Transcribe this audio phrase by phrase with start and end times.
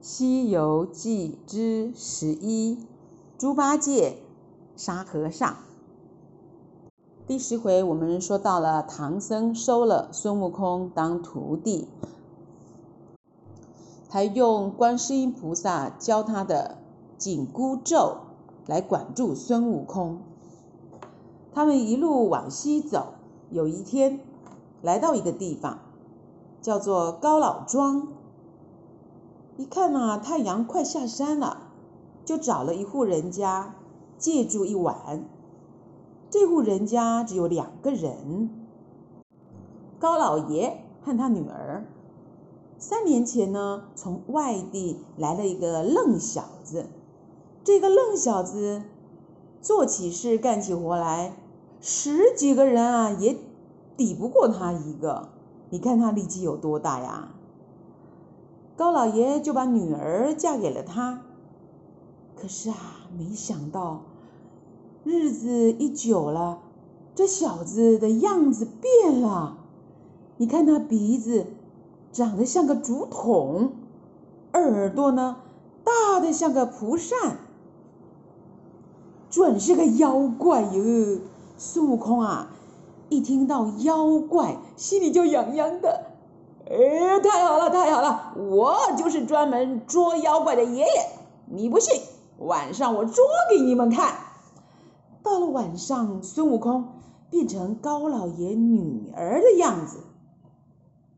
[0.00, 2.78] 西游记》之十一：
[3.36, 4.18] 猪八戒
[4.76, 5.56] 沙和尚。
[7.26, 11.88] 第十回，我们说到了唐僧收了孙悟空当徒弟，
[14.08, 16.78] 还用观世音菩萨教他的
[17.18, 18.18] 紧箍咒
[18.66, 20.20] 来管住孙悟空。
[21.52, 23.14] 他们一路往西走，
[23.50, 24.20] 有一天
[24.80, 25.80] 来到一个地方，
[26.62, 28.06] 叫做高老庄。
[29.58, 31.72] 一看呐、啊，太阳快下山了，
[32.24, 33.74] 就找了一户人家
[34.16, 35.24] 借住一晚。
[36.30, 38.50] 这户人家只有两个人，
[39.98, 41.84] 高老爷和他女儿。
[42.78, 46.86] 三年前呢，从外地来了一个愣小子。
[47.64, 48.84] 这个愣小子
[49.60, 51.36] 做起事、干起活来，
[51.80, 53.36] 十几个人啊也
[53.96, 55.30] 抵不过他一个。
[55.70, 57.34] 你看他力气有多大呀？
[58.78, 61.22] 高老爷就把女儿嫁给了他，
[62.36, 62.76] 可是啊，
[63.18, 64.02] 没想到
[65.02, 66.60] 日子一久了，
[67.12, 69.58] 这小子的样子变了。
[70.36, 71.48] 你看他鼻子
[72.12, 73.72] 长得像个竹筒，
[74.52, 75.38] 耳朵呢
[75.82, 77.38] 大得像个蒲扇，
[79.28, 81.18] 准是个妖怪哟。
[81.56, 82.52] 孙悟空啊，
[83.08, 86.12] 一听到妖怪，心里就痒痒的。
[86.70, 88.34] 哎，太好了，太好了！
[88.36, 90.88] 我就是专门捉妖怪的爷爷。
[91.46, 92.02] 你不信，
[92.38, 94.14] 晚上我捉给你们看。
[95.22, 100.04] 到了晚上，孙悟空变成高老爷女儿的样子，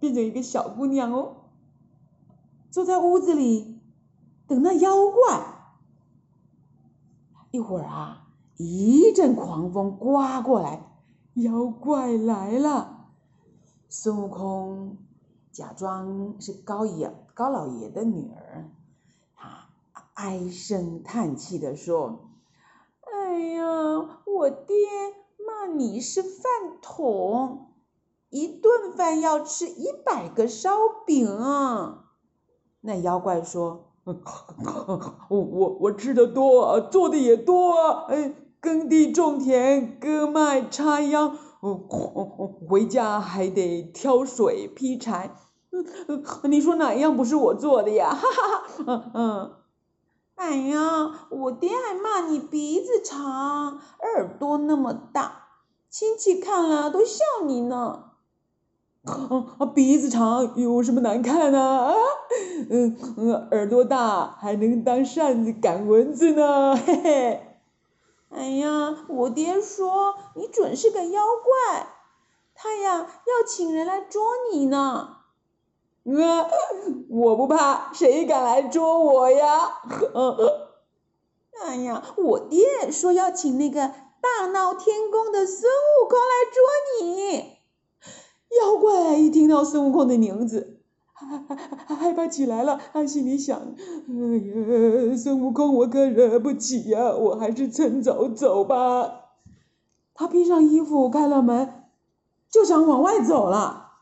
[0.00, 1.36] 变成一个小姑娘哦，
[2.70, 3.82] 坐在屋子里
[4.46, 5.42] 等那妖怪。
[7.50, 10.86] 一会儿啊，一阵狂风刮过来，
[11.34, 13.08] 妖怪来了，
[13.90, 14.96] 孙悟空。
[15.54, 18.68] 假装是高爷高老爷的女儿，
[19.36, 19.68] 她
[20.14, 22.28] 唉声叹气地说
[23.06, 23.64] ：“哎呀，
[24.26, 24.74] 我爹
[25.46, 26.42] 骂你是饭
[26.82, 27.68] 桶，
[28.30, 30.70] 一顿饭要吃一百个烧
[31.06, 31.24] 饼。”
[32.82, 37.74] 那妖怪说：“我我我吃的多，做的也多，
[38.08, 41.38] 哎，耕地种田，割麦插秧。”
[42.68, 45.34] 回家还得挑水劈柴，
[46.44, 48.10] 你说哪样不是我做的呀？
[48.12, 49.52] 哈哈哈，嗯嗯，
[50.34, 55.46] 哎呀，我爹还骂你鼻子长，耳朵那么大，
[55.88, 58.10] 亲戚看了都笑你呢。
[59.04, 61.60] 啊， 鼻子长有什么难看呢？
[61.60, 61.94] 啊，
[62.70, 67.53] 嗯嗯，耳朵大还能当扇子赶蚊子呢，嘿嘿。
[68.34, 71.86] 哎呀，我爹说你准是个妖怪，
[72.54, 74.22] 他呀要请人来捉
[74.52, 75.18] 你呢。
[76.04, 76.50] 呃，
[77.08, 79.80] 我不怕，谁敢来捉我呀？
[81.64, 83.88] 哎呀，我爹说要请那个
[84.20, 87.58] 大闹天宫的孙悟空来捉你。
[88.60, 90.73] 妖怪一听到孙悟空的名字。
[91.24, 99.30] 害 害怕起来了，他心里想：哎呀，孙悟空，我可惹不起呀，我还是趁早走吧。
[100.14, 101.84] 他披上衣服，开了门，
[102.48, 103.92] 就想往外走了。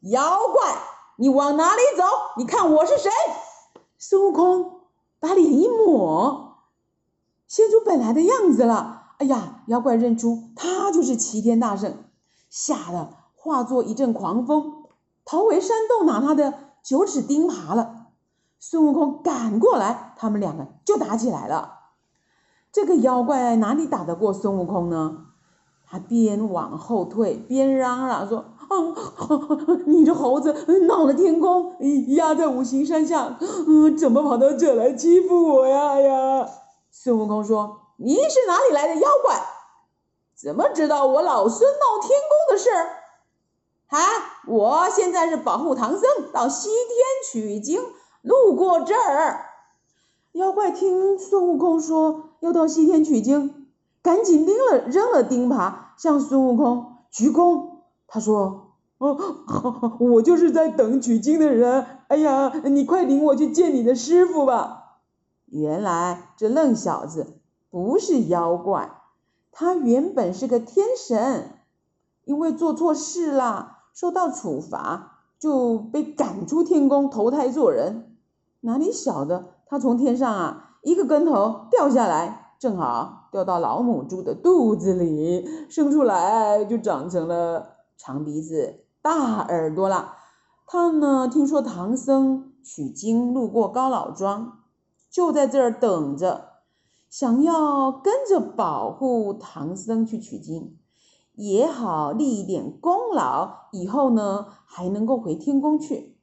[0.00, 0.78] 妖怪，
[1.16, 2.04] 你往哪里走？
[2.38, 3.10] 你看我是谁？
[3.98, 4.80] 孙悟空
[5.18, 6.56] 把脸一抹，
[7.46, 9.12] 现出本来的样子了。
[9.18, 11.94] 哎呀，妖怪认出他就是齐天大圣，
[12.48, 14.79] 吓得化作一阵狂风。
[15.30, 18.06] 逃回山洞，拿他的九齿钉耙了。
[18.58, 21.74] 孙悟空赶过来，他们两个就打起来了。
[22.72, 25.26] 这个妖怪哪里打得过孙悟空呢？
[25.88, 28.74] 他边往后退边嚷嚷说：“啊，
[29.86, 30.52] 你这猴子
[30.88, 31.76] 闹了天宫，
[32.08, 36.48] 压在五行山下，嗯，怎么跑到这来欺负我呀呀？”
[36.90, 39.40] 孙悟空说：“你是哪里来的妖怪？
[40.34, 42.68] 怎么知道我老孙闹天宫的事？”
[43.90, 44.29] 啊！
[44.46, 46.02] 我现在是保护唐僧
[46.32, 47.80] 到西天取经，
[48.22, 49.46] 路过这儿。
[50.32, 53.66] 妖怪听孙悟空说要到西天取经，
[54.02, 57.80] 赶紧拎了扔了钉耙，向孙悟空鞠躬。
[58.06, 59.18] 他说：“哦，
[60.00, 61.86] 我就是在等取经的人。
[62.08, 64.76] 哎呀，你快领我去见你的师傅吧。”
[65.46, 68.92] 原来这愣小子不是妖怪，
[69.50, 71.58] 他原本是个天神，
[72.24, 73.78] 因为做错事了。
[74.00, 78.16] 受到处罚，就被赶出天宫投胎做人。
[78.60, 90.14] 哪里晓得他从天上啊一个跟头掉下来，正好掉到老母猪的肚子里，生出来就长成了长鼻子、大耳朵了。
[90.66, 94.60] 他呢听说唐僧取经路过高老庄，
[95.10, 96.44] 就在这儿等着，
[97.10, 100.78] 想要跟着保护唐僧去取经，
[101.34, 106.16] 也好立一点功劳，以后呢还能够回天宫去。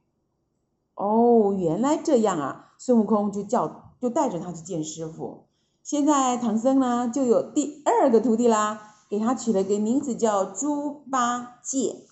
[0.94, 2.72] 哦，原来这样啊！
[2.78, 5.46] 孙悟空就叫就带着他去见师傅。
[5.82, 12.04] 现在唐僧呢就有第二个徒弟啦，给他取了个名字叫猪八戒。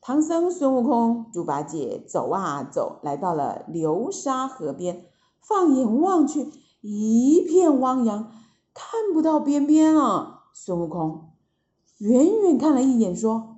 [0.00, 5.04] 唐僧、孙悟空、猪八戒走啊走，来到了流沙河边，
[5.40, 8.30] 放眼望去，一片汪洋，
[8.72, 10.44] 看不到边边了。
[10.52, 11.30] 孙悟空
[11.98, 13.56] 远远看了一眼，说：“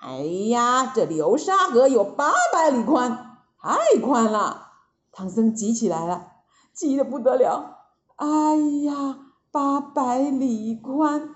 [0.00, 0.16] 哎
[0.48, 3.22] 呀，这流沙河有八百里宽。”
[3.66, 4.68] 太宽了，
[5.10, 6.28] 唐僧急起来了，
[6.72, 7.78] 急得不得了。
[8.14, 9.18] 哎呀，
[9.50, 11.30] 八百里宽，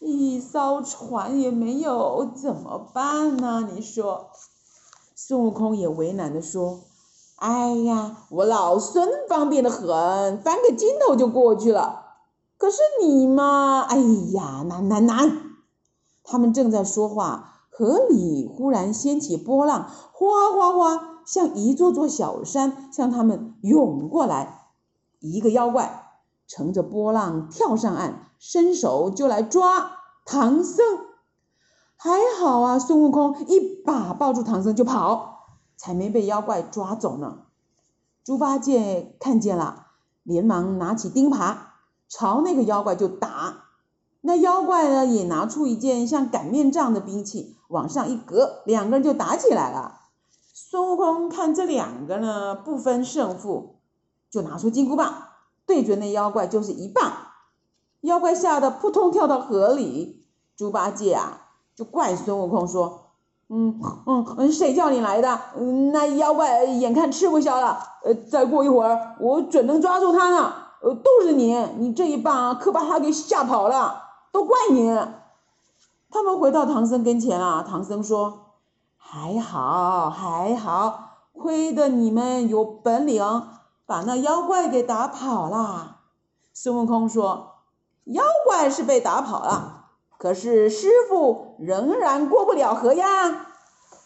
[0.00, 3.68] 一艘船也没有，怎么办呢？
[3.72, 4.30] 你说，
[5.14, 6.80] 孙悟空也为难地说
[7.38, 12.16] ：“哎呀，我老孙方便的很，翻个筋斗就过去了。
[12.58, 13.96] 可是你嘛，哎
[14.32, 15.42] 呀，难难难！”
[16.26, 21.12] 他们正在说话，河里忽然掀起波浪，哗哗哗。
[21.24, 24.68] 像一座座小山向他们涌过来，
[25.18, 26.12] 一个妖怪
[26.46, 29.90] 乘着波浪跳上岸，伸手就来抓
[30.24, 30.84] 唐僧。
[31.96, 35.46] 还好啊，孙悟空一把抱住唐僧就跑，
[35.76, 37.38] 才没被妖怪抓走呢。
[38.22, 39.86] 猪八戒看见了，
[40.22, 41.56] 连忙拿起钉耙
[42.08, 43.65] 朝那个妖怪就打。
[44.26, 50.00] 那妖怪呢，也拿出一件像擀面杖的兵器，往上一搁，两个人就打起来了。
[50.52, 53.76] 孙悟空看这两个呢，不分胜负，
[54.28, 55.14] 就拿出金箍棒，
[55.64, 57.12] 对准那妖怪就是一棒，
[58.00, 60.26] 妖怪吓得扑通跳到河里。
[60.56, 61.42] 猪八戒啊，
[61.76, 63.12] 就怪孙悟空说
[63.48, 65.38] ：“嗯嗯嗯，谁叫你来的？
[65.92, 70.52] 那妖怪眼看吃不消了，呃，再过一会儿我准能抓住他呢。
[70.82, 74.02] 呃，都是你，你这一棒可把他给吓跑了，
[74.32, 74.88] 都怪你。”
[76.10, 78.42] 他们回到唐僧跟前啊，唐僧说。
[79.08, 83.22] 还好还好，亏得你们有本领，
[83.86, 85.98] 把那妖怪给打跑了。
[86.52, 87.58] 孙悟空说
[88.06, 93.46] ：“妖怪是被打跑了，可是师傅仍然过不了河呀。”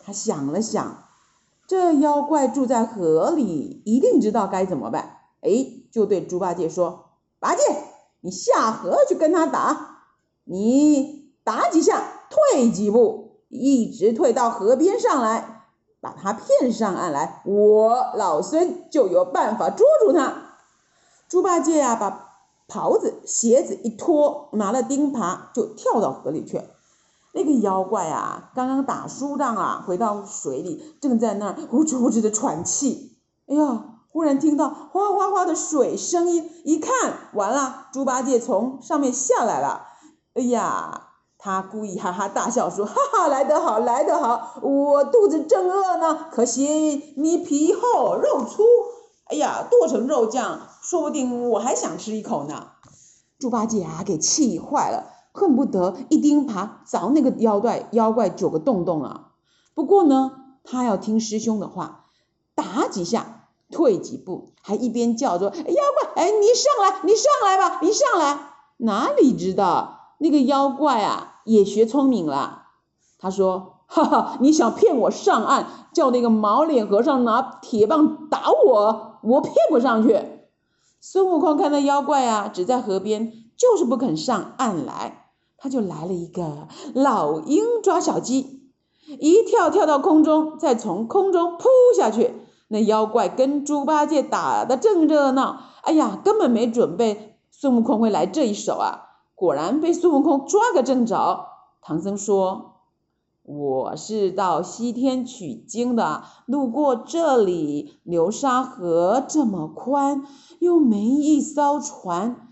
[0.04, 1.04] 他想了想，
[1.66, 5.16] 这妖怪住在河里，一定知道该怎么办。
[5.40, 5.50] 哎，
[5.90, 7.06] 就对猪八戒说
[7.40, 7.62] ：“八戒，
[8.20, 9.99] 你下河去跟他打，
[10.50, 15.64] 你打几下，退几步。”一直退到河边上来，
[16.00, 20.54] 把他骗上岸来，我老孙就有办法捉住他。
[21.28, 22.28] 猪八戒啊，把
[22.68, 26.62] 袍子、鞋子一脱，拿了钉耙就跳到河里去。
[27.32, 33.18] 那个妖怪啊，刚刚打输仗啊，回到水里，正在那儿呼哧呼哧的喘气。
[33.48, 39.88] 哎呀，忽然听到哗哗哗的水声音，一看完了，猪八戒从上面下来了。
[40.34, 41.06] 哎呀！
[41.42, 44.60] 他故意哈哈大笑说：“哈哈，来得好，来得好！
[44.60, 48.62] 我肚子正饿呢，可惜你皮厚肉粗，
[49.24, 52.72] 哎呀，剁成肉酱，说不定我还想吃一口呢。”
[53.40, 59.28] 猪八戒啊，给气坏了，恨不得一钉耙凿那个妖怪妖怪九个洞洞啊！
[59.74, 62.04] 不过呢，他要听师兄的话，
[62.54, 68.38] 打几下，退几步，还一边叫着：“妖怪，哎，你上来，你上来吧，你上来！”
[68.76, 71.26] 哪里知道那个妖怪啊？
[71.46, 72.64] 也学聪明了，
[73.18, 80.20] 他说：“哈哈，你想骗我上岸，叫那个毛脸和尚拿铁棒打我，我骗不上去。”
[81.00, 88.68] 孙悟空看到妖怪啊，只在河边，就是不肯上岸来，他就来了一个老鹰抓小鸡，
[89.18, 91.64] 一跳跳到空中，再从空中扑
[91.96, 92.34] 下去。
[92.68, 99.09] 那妖怪跟猪八戒打得正热闹，哎呀，根本没准备孙悟空会来这一手啊。
[99.40, 101.46] 果然被孙悟空抓个正着。
[101.80, 102.74] 唐僧说
[103.42, 110.24] ：“我是到西天取经的，路过这里，流沙河这么宽，
[110.58, 112.48] 又没一艘船，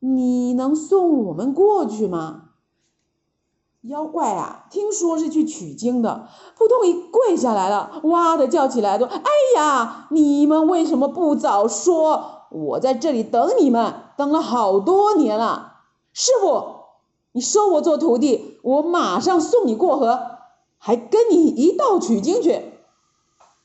[0.00, 2.48] 你能送我们过去吗？”
[3.86, 6.26] 妖怪啊，听说是去取经的，
[6.58, 12.48] 扑通一跪下来了，哇的叫起来说：“哎呀，你们为什么不早说？
[12.50, 15.68] 我在这里等你们，等了好多年了。”
[16.12, 16.64] 师傅，
[17.32, 20.20] 你收我做徒弟，我马上送你过河，
[20.78, 22.72] 还跟你一道取经去。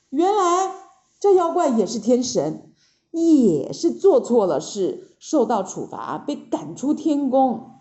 [0.09, 0.73] 原来
[1.19, 2.71] 这妖怪也是天神，
[3.11, 7.71] 也是做错了事，受到处罚，被赶出天宫。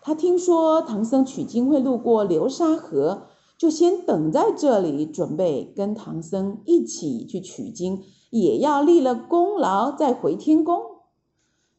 [0.00, 10.80] 他听说唐僧取经会路过流沙河，就先等在这里，准备跟唐僧一起去取经，也要立了功劳再回天宫。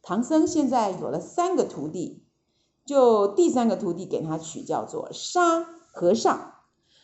[0.01, 2.23] 唐僧现在有了三个徒弟，
[2.85, 6.51] 就第三个徒弟给他取叫做沙和尚。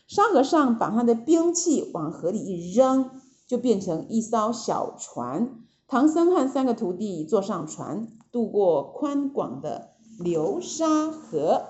[0.07, 3.11] 沙和尚把他的兵器往河里一扔，
[3.47, 5.63] 就变成一艘小船。
[5.87, 11.68] 唐僧和三个徒弟坐上船，渡过宽广的流沙河。